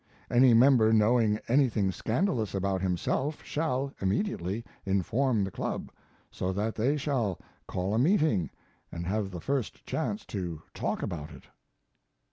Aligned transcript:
Any 0.31 0.55
member 0.55 0.91
knowing 0.91 1.39
anything 1.47 1.91
scandalous 1.91 2.55
about 2.55 2.81
himself 2.81 3.43
shall 3.43 3.93
immediately 4.01 4.63
inform 4.83 5.43
the 5.43 5.51
club, 5.51 5.91
so 6.31 6.51
that 6.53 6.73
they 6.73 6.97
shall 6.97 7.37
call 7.67 7.93
a 7.93 7.99
meeting 7.99 8.49
and 8.91 9.05
have 9.05 9.29
the 9.29 9.39
first 9.39 9.85
chance 9.85 10.25
to 10.25 10.63
talk 10.73 11.03
about 11.03 11.29
it. 11.29 11.43